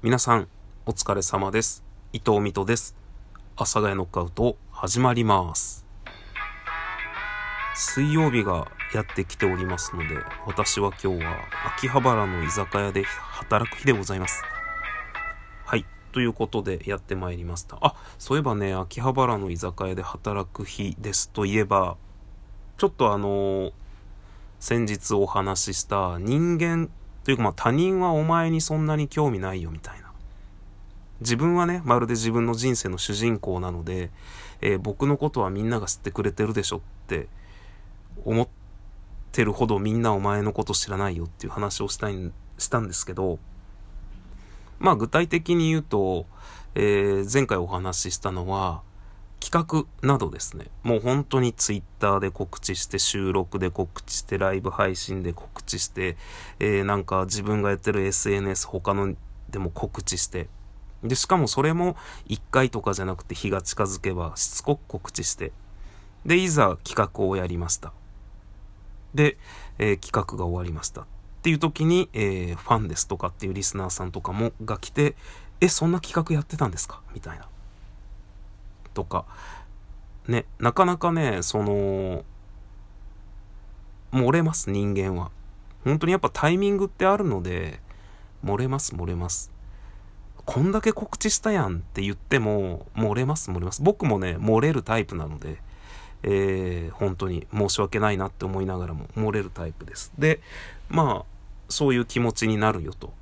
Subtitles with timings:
[0.00, 0.46] 皆さん、
[0.86, 1.82] お疲れ様です。
[2.12, 2.94] 伊藤美斗です。
[3.56, 5.84] 阿佐ヶ谷ノックアウト、始まります。
[7.74, 10.14] 水曜日がやってきておりますので、
[10.46, 11.36] 私は今日は
[11.76, 14.44] 秋葉原の居酒屋で働く日でございます。
[15.64, 15.84] はい。
[16.12, 17.78] ということでやってまいりました。
[17.80, 21.96] あ、そういえばね、秋葉原の居酒屋で働く日ですといえば、
[22.76, 23.72] ちょっとあのー
[24.60, 26.90] 先日お話しした人間
[27.28, 30.10] というかまあ他人はお前にそんなに興味ないよみたいな。
[31.20, 34.08] 自分はね、まるで自分の人生の主人公なので、
[34.62, 37.28] えー僕のことはみんなが知ってくれてるでしょって
[38.24, 38.48] 思っ
[39.30, 43.38] てるほどみんなお前のこと知らないよっていう話をしたいん、したんですけど、
[44.78, 46.24] まあ具体的に言うと、
[46.74, 48.80] えー前回お話ししたのは、
[49.40, 56.16] 企画などですね、もう本当にツイッターで告知して、収録で告知して、ライブ配信で告知して、
[56.58, 59.14] えーなんか自分がやってる SNS 他の
[59.48, 60.48] でも告知して、
[61.02, 61.96] で、しかもそれも
[62.28, 65.52] 1回とかじゃなくて日が近づけばしつこく告知して、
[66.26, 67.92] で、いざ企画をやりました。
[69.14, 69.38] で、
[69.78, 71.02] えー企画が終わりました。
[71.02, 71.06] っ
[71.42, 75.14] ていう時に、えーファンですとかっていうリスナーさんとかもが来て、
[75.60, 77.00] え、そんな企画やってたんですか？
[77.14, 77.48] みたいな。
[78.94, 79.24] とか、
[80.26, 82.24] ね、なかなかね、その、
[84.12, 85.30] 漏れます、人間は。
[85.84, 87.80] 本当にやっぱタイミングってあるので、
[88.44, 89.50] 漏れます、漏れます。
[90.44, 93.82] こんだけ告知したやんって言っても、漏れます、漏れます。
[93.82, 95.58] 僕もね、漏れるタイプなので、
[96.22, 100.12] えー本当に申し訳ないなって思いながらも漏れるタイプです。
[100.18, 100.40] で、
[100.88, 103.12] まあ、そういう気持ちになるよと。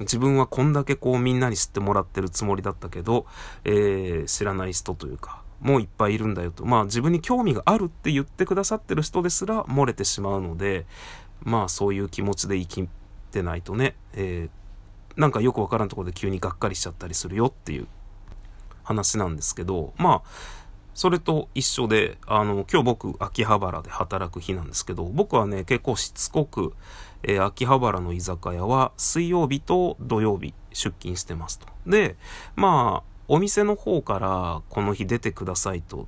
[0.00, 3.26] 自分はこんだけこうみんなに知ってもらってるつもりだったけど、
[3.64, 6.64] えー知らない人というか、もういっぱいいるんだよと。
[6.64, 10.86] まあ自分に興味があるって言ってくださってる人ですら漏れてしまうので、
[11.42, 12.88] まあそういう気持ちで生き
[13.30, 14.64] てないとね、えー
[15.16, 17.86] なんかよくわからんところで急にがっかりしちゃったりするよっていう
[18.82, 20.28] 話なんですけど、まあ、
[20.92, 26.74] それと一緒で、あの、今日僕、秋葉原で働く日なんですけど、僕はね、結構しつこく、
[27.26, 31.66] えー秋葉原の居酒屋は水曜日と土曜日出勤してますと。
[31.86, 32.16] で、
[32.54, 36.04] まあ、お店の方からこの日出てくださいと、っ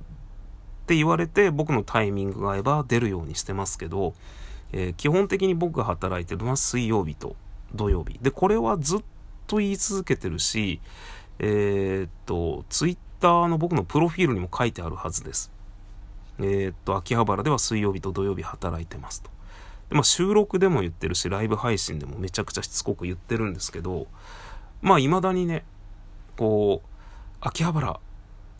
[0.85, 4.13] て言われて、僕のタイミングが合えば出るようにしてますけど、
[4.71, 7.35] えー基本的に僕が働いてるのは水曜日と
[7.73, 8.19] 土曜日。
[8.21, 8.99] で、これはずっ
[9.47, 10.79] と言い続けてるし、
[11.39, 15.51] えーっと、ツイッターの僕のプロフィールにも書いてあるはずです。
[16.39, 19.29] えーっと、秋葉原では水曜日と土曜日働いてますと。
[19.89, 24.07] まあ、収録でも言ってるし、ライブ配信でもめちゃくちゃしつこく言ってるんですけど、
[24.81, 25.63] まあ、未だにね、
[26.35, 26.87] こう、
[27.41, 27.99] 秋葉原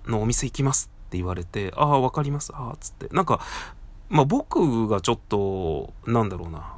[0.07, 3.07] のお店行きますって言われて、ああ、わかります、ああ、つって。
[3.13, 3.41] なんか、
[4.09, 6.73] まあ僕がちょっと、なんだろうな、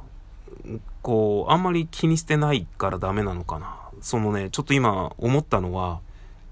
[1.02, 3.76] こう、あんまり気にしてないからダメなのかな。
[4.00, 6.00] そのね、ちょっと今思ったのは、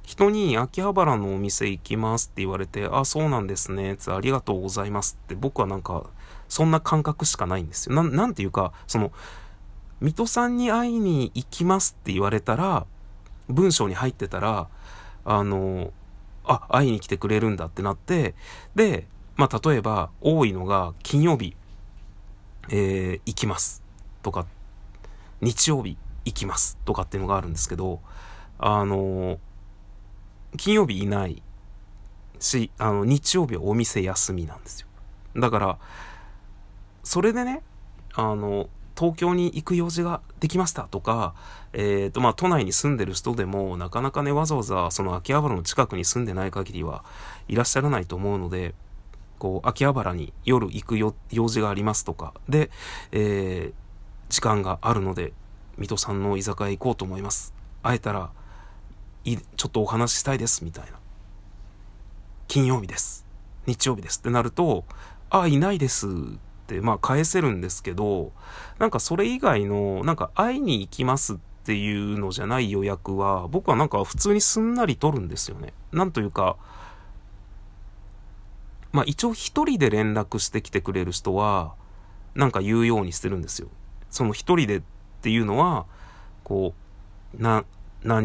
[0.09, 6.07] 人に秋葉原のお店行きますって言われて、あ、そうなんですね、つありがとうございますって僕はなんか、
[6.49, 7.95] そんな感覚しかないんですよ。
[7.95, 9.13] な、なんていうか、その、
[10.01, 12.87] 水戸さんに会いに行きますって言われたら、
[13.51, 14.69] 文章に入ってたら、
[15.27, 15.93] あの、
[16.45, 18.35] あ、会いに来てくれるんだってなって、
[18.75, 21.55] で、まあ、例えば、多いのが、金曜日、
[22.71, 23.83] えー行きます。
[24.23, 24.47] とか、
[25.43, 26.79] 日曜日行きます。
[26.87, 28.01] とかっていうのがあるんですけど、
[28.59, 29.39] あの、
[30.57, 31.43] 金曜日いない
[32.39, 34.89] し、あの、日曜日はお店休みなんですよ。
[35.37, 35.79] だから、
[37.05, 37.63] それでね、
[38.15, 41.35] あの、東京に行く用事ができましたとか、
[41.73, 47.05] えっ、と、まあ、都内に住んでる人でも、なかなかね、わざわざ、その秋葉原の近くに住んでない限りは
[47.47, 48.75] いらっしゃらないと思うので、
[49.39, 52.71] こう、秋葉原に夜行く用事がありますとか、で、
[53.13, 53.89] えー
[54.29, 55.33] 時間があるので、
[55.77, 57.55] 水戸さんの居酒屋行こうと思います。
[57.83, 58.31] 会えたら、
[59.29, 60.99] いいちょっとお話ししたいです、みたいな。
[62.47, 63.27] 金曜日です。
[63.67, 64.87] 日曜日ですってなると、
[65.29, 66.11] あ、いないですっ
[66.67, 68.33] て、まあ返せるんですけど、
[68.79, 75.75] なんかそれ以外の、なんか会いに行きますっていうのじゃない予約は、僕はなんか普通にすんなり取るんですよね。
[75.93, 76.57] なんというか、
[78.93, 81.75] まあ一応一人で連絡してきてくれる人は、
[82.35, 83.69] なんか言うようにしてるんですよ。
[84.11, 84.83] その一人でっ
[85.21, 85.85] ていうのは、
[86.45, 86.73] こ
[87.39, 87.67] う、何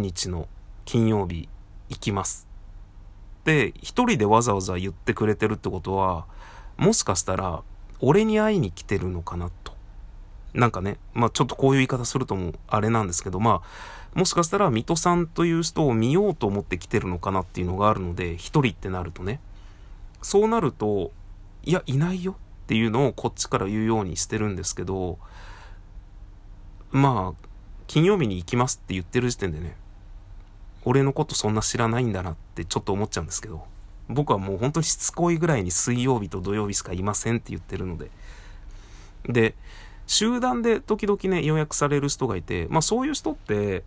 [0.02, 0.48] 日の
[0.86, 1.50] 金曜日
[1.90, 2.48] 行きます。
[3.46, 6.26] で、一人でわざわざ言ってくれてるってことは、
[6.78, 7.64] もしかしたら、
[8.00, 9.74] 俺に会いに来てるのかなと。
[10.54, 19.40] なんかね、まあちょっとこういう言い方するともあれなんですけど、まあ、もしかしたら水戸さんという人を見ようと思って来てるのかなっていうのがあるので、一人ってなるとね。
[20.22, 21.12] そうなると、
[21.64, 25.18] いや、いないよっていうのをこっちから言うようにしてるんですけど、
[26.92, 27.48] まあ、
[27.88, 29.76] 金曜日に行きますって言ってる時点でね、
[30.86, 33.66] 俺のことそんな知らないんだなってちょっと思っちゃうんですけど、
[34.10, 38.10] 僕はもう本当にしつこいぐらいに水曜日と土曜日しかいませんって言ってるので。
[39.26, 39.56] で、
[40.08, 43.84] 集団で時々ね、予約される人がいて、まあそういう人って、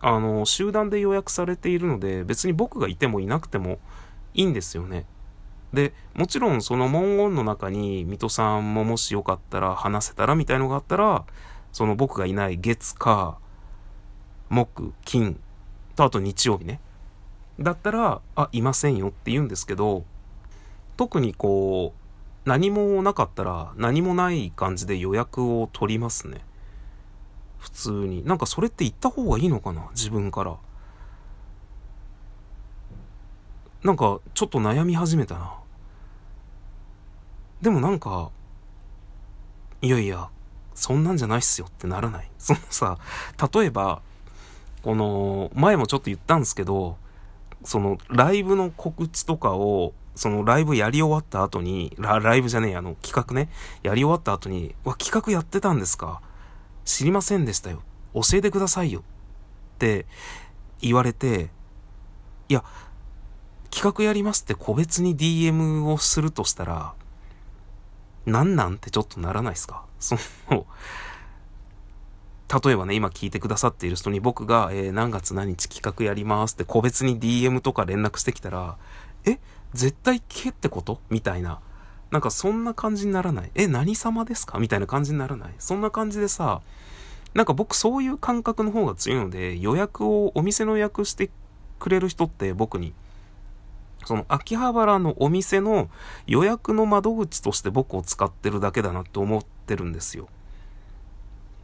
[0.00, 3.78] あの、集団で予約されているので、別に僕がいてもいなくても
[4.34, 5.06] いいんですよね。
[5.72, 11.24] で、もちろんその文言の中に、水戸さんももしよかったら話せたらみたいのがあったら、
[11.72, 13.38] その僕がいない月、火、
[14.50, 15.40] 木、金、
[15.98, 16.80] とあと日曜日ね。
[17.58, 20.04] だったら、あ、いませんよって言うんですけど、
[20.96, 21.92] 特にこ
[22.44, 26.44] う、何もなかったら何もない感じで予約を取りますね。
[27.58, 28.24] 普通に。
[28.24, 30.56] なんかそれって言った方がいいのかな自分から。
[33.82, 35.54] なんかちょっと悩み始めたな。
[37.60, 38.30] でもなんか、
[39.82, 40.30] いやいや、
[40.74, 42.30] そんなんじゃないっすよってならない。
[42.38, 42.98] そのさ、
[43.52, 44.00] 例えば、
[44.82, 46.96] この、前もちょっと言ったんですけど、
[47.64, 53.50] その、ライブの告知とかを、そのライブやり終わった後に、ライブじゃねえ、あの、企画ね、
[53.82, 56.20] やり終わった後に、わ、企画やってたんですか？
[56.84, 57.82] 知りませんでしたよ。
[58.14, 59.00] 教えてくださいよ。
[59.00, 59.02] っ
[59.78, 60.06] て
[60.80, 61.50] 言われて、
[62.48, 62.64] いや、
[63.70, 66.94] 企画やりますって個別に DM をするとしたら、
[68.26, 68.74] なんなん？
[68.74, 69.84] ってちょっとならないですか？
[70.00, 70.16] そ
[70.50, 70.66] の、
[72.50, 78.78] 例えばね、今聞いてくださっている人に僕が、えー、何月何日企画やりますって個別に DM とか連絡してきたら、
[79.26, 79.38] え
[79.74, 81.00] 絶対聞けってこと？
[81.10, 81.60] みたいな。
[82.10, 83.50] なんかそんな感じにならない？
[83.54, 84.58] え、何様ですか？
[84.58, 85.54] みたいな感じにならない？
[85.58, 86.62] そんな感じでさ、
[87.34, 91.28] なんか僕そういう感覚の方が強いので、予約を、お店の予約して
[91.78, 92.94] くれる人って僕に、
[94.06, 95.90] その秋葉原のお店の
[96.26, 100.28] 予約の窓口として僕を使ってるだけだなって思ってるんですよ。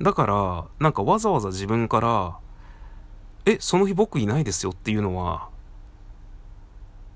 [0.01, 2.39] だから、なんかわざわざ自分から、
[3.47, 5.49] え、その日僕いないですよっていうのは、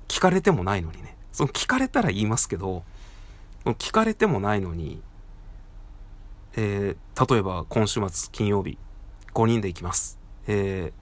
[0.09, 1.17] 聞かれてもないのにね。
[1.33, 2.83] その聞かれたら言いますけど、
[3.65, 5.03] 聞かれてもないのに、
[6.57, 8.79] えー、例えば今週末金曜日、
[9.35, 10.19] 5人で行きます。
[10.47, 10.93] え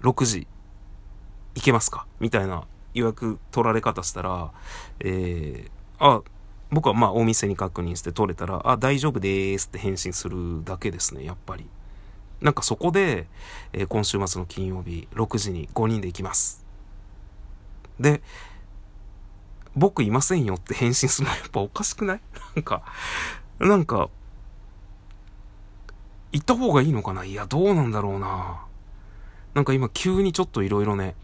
[0.00, 0.46] ー、6時、
[1.54, 2.06] 行けますか？
[2.20, 2.64] みたいな
[2.94, 4.52] 予約取られ方したら、
[5.00, 6.22] えー、あ、
[6.72, 11.66] 僕はまあお店に確認して取れたら、あ、大丈夫ですって返信するだけですね、やっぱり。
[12.40, 13.26] なんかそこで、
[13.72, 16.64] えー、今週末の金曜日6時に5人で行きます。
[17.98, 18.22] で、
[19.76, 22.20] 僕いませんよって返信するのはやっぱおかしくない？
[22.56, 22.82] なんか、
[23.58, 24.08] なんか、
[26.32, 27.24] 行った方がいいのかな？
[27.24, 28.64] いや、どうなんだろうな。
[29.54, 31.14] なんか今急にちょっと色々ね、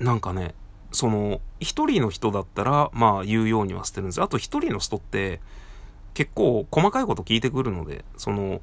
[0.00, 0.54] なんかね、
[0.92, 5.40] その、一人の人だったら、まあ言うようにはしてるんですあと一人の人って、
[6.14, 8.60] 結構細かいこと聞いてくるので、その、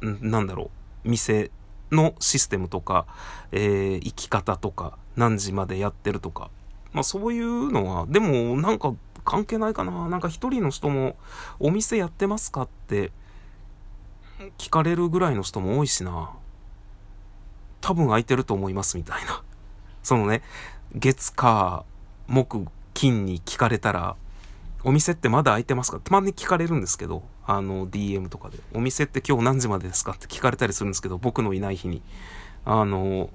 [0.00, 0.70] なんだろ
[1.04, 1.50] う、店
[1.92, 3.06] のシステムとか、
[3.52, 6.50] えー、生き方とか、何時までやってるとか、
[6.92, 8.94] まあそういうのは、でもなんか
[9.24, 10.08] 関係ないかな。
[10.08, 11.16] なんか一人の人も、
[11.60, 13.12] お店やってますかって
[14.58, 16.30] 聞かれるぐらいの人も多いしな。
[17.80, 19.42] 多分空いてると思いますみたいな。
[20.04, 20.42] そのね、
[20.94, 21.84] 月、火、
[22.28, 24.16] 木、金に聞かれたら、
[24.84, 28.58] お店ってまだ開いてますかたまに聞かれるんですけど、あの、DM とかで。
[28.74, 32.02] お店って今日何時までですかって聞かれたりするんですけど、僕のいない日に。
[32.66, 33.30] あの、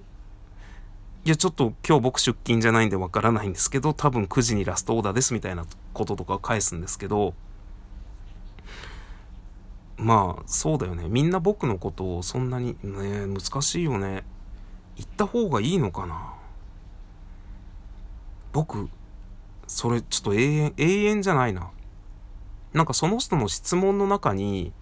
[1.26, 7.34] いや、ちょっと今日僕出勤じゃないんでわからないんですけど、多分9時にラストオーダーですみたいなこととか返すんですけど、
[9.98, 11.10] まあ、そうだよね。
[11.10, 14.24] みんな僕のことをそんなに、ね、難しいよね。
[14.96, 16.39] 言った方がいいのかな？
[18.52, 18.90] 僕、
[19.68, 21.70] それちょっと永遠、永遠じゃないな。
[22.74, 24.74] なんかその人の質問の中に、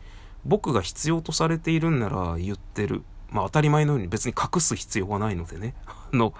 [0.45, 3.03] 僕が必要とされているんなら言ってる。
[3.29, 5.75] まあ当たり前のように別に隠す必要はないのでね。
[5.87, 6.33] あの、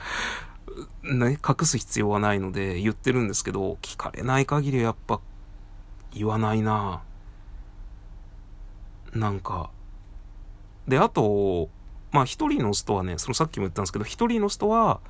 [1.04, 5.20] ね、隠す必要はないので言ってるんですけど、聞かれない限りやっぱ
[6.14, 7.02] 言わないな
[9.14, 9.70] なんか。
[10.88, 11.70] で、あと、
[12.12, 15.02] まあ一人の人はね、そのさっきも言ったんですけど、一人の人は、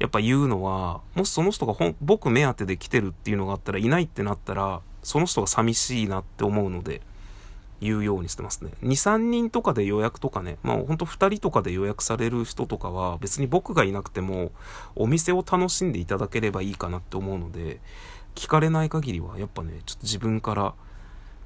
[0.00, 7.02] やっぱ言うのは、もしその人が僕目当てで来てるっていうのがあったら、いないってなったら、その人が寂しいなって思うので、
[7.82, 8.70] 言うようにしてますね。
[8.82, 14.52] 2、3人とかで予約とかね、まあほんと2人とかで予約される人とかは、別に僕がいなくても、
[14.96, 17.80] お店を楽しんでいただければいいかなって思うので、
[18.34, 20.74] 聞かれない限りは、やっぱね、ちょっと自分から、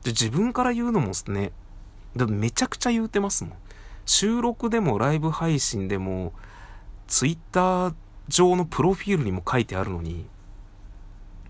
[0.04, 1.50] で、自分から言うのもね、
[2.14, 3.52] だめちゃくちゃ言うてますもん。
[4.06, 6.32] 収録でもライブ配信でも、
[7.06, 7.94] ツイッター
[8.28, 10.26] 上のプロフィールにも書いてあるのに、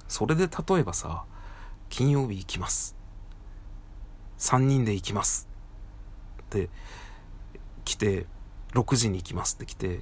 [0.08, 1.24] それで例えばさ、
[1.88, 2.96] 金曜日行きます。
[4.38, 5.48] 3人で行きます。
[6.42, 6.70] って
[7.84, 8.26] 来て
[8.72, 10.00] 6時に行きますって来て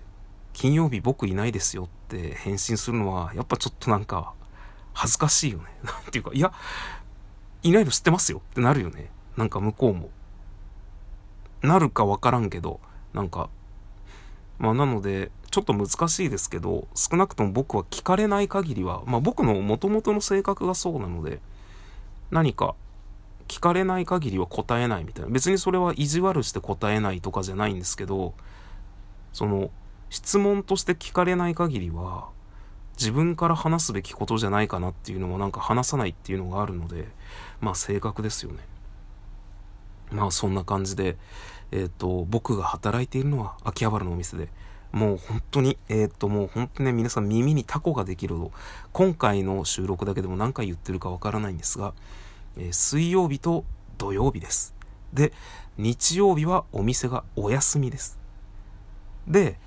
[0.52, 4.34] 金曜日僕いないですよって返信するのはやっぱちょっとなんか
[4.92, 5.64] 恥ずかしいよね。
[5.82, 6.52] なんていうかいや
[7.62, 9.10] いないの知ってますよってなるよね。
[9.36, 10.10] なんか向こうも。
[11.62, 12.80] なるかわからんけど
[13.14, 13.48] なんか
[14.62, 21.40] まあなのでちょっと難しいですけど少なくとも僕は聞かれない限りはまあ僕の元々の性格がそうなので
[22.30, 22.76] 何か
[23.48, 25.30] 聞かれない限りは答えないみたいな。
[25.30, 28.34] 別にそれは意地悪して答えないとかじゃないんですけど
[29.32, 29.70] その
[30.10, 32.28] 質問として聞かれない限りは
[32.96, 37.08] 自分から話すべきことじゃないかなっていうのはなんか話さないっていうのがあるので
[37.60, 38.58] まあ性格ですよね。
[40.12, 41.16] まあそんな感じで
[41.72, 44.48] えっ、ー、と僕が働いているのは秋葉原のお店で
[44.92, 48.52] もう本当に、えっ、ー、ともう本当にね皆さん耳にタコができると
[48.92, 51.94] 今回の収録だけでも何回言ってるかわからないんですが
[52.56, 53.64] えー、水曜日と
[53.98, 54.74] 土曜日です。
[55.12, 55.32] で、
[55.78, 58.18] 日曜日はお店がお休みです。
[59.26, 59.58] で、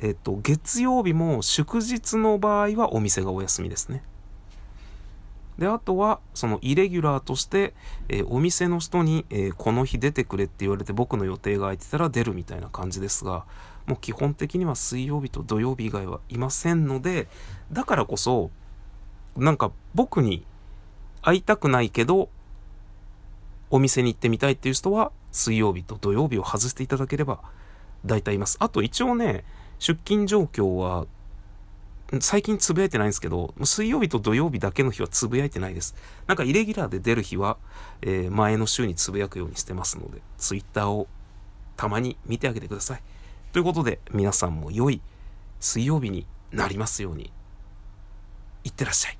[0.00, 4.02] えっ、と、月曜日も祝日の場合はお店がお休みですね。
[5.58, 7.74] で、あとは、そのイレギュラーとして、
[8.08, 13.46] えー、お店の人に、えー、この日出てくれって言われて僕の予定が空いてたら出るみたいな感じですが、
[13.86, 17.28] もう基本的には水曜日と土曜日以外はいませんので、
[17.72, 18.50] だからこそ、
[19.36, 20.44] なんか僕に
[21.22, 22.28] 会いたくないけど、
[23.70, 27.40] お店に行ってみたいっていう人は、水曜日と土曜日を外していただければ、
[28.04, 28.56] 大体います。
[28.60, 29.44] あと一応ね、
[29.78, 31.06] 出勤状況は、
[32.20, 35.96] 最近つぶやいてないんですけど、水曜日と土曜日だけの日はつぶやいてないです。
[36.26, 37.58] なんかイレギュラーで出る日は、
[38.02, 41.08] えー、前の週につぶやくようにしてますので、ツイッターを
[41.76, 43.02] たまに見てあげてください。
[43.52, 45.02] ということで、皆さんも良い
[45.58, 47.32] 水曜日になりますように。
[48.62, 49.18] いってらっしゃい。